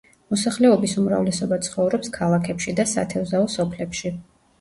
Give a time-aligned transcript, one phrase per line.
[0.33, 4.13] მოსახლეობის უმრავლესობა ცხოვრობს ქალაქებში და სათევზაო სოფლებში.